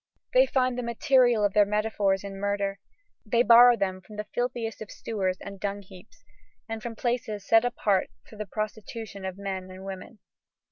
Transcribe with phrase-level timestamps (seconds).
[0.33, 2.79] They find the material of their metaphors in murder,
[3.23, 6.23] they borrow them from the filthiest of sewers and dungheaps,
[6.67, 10.17] and from places set apart for the prostitution of men and women.